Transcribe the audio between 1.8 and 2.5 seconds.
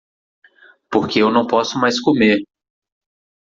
comer.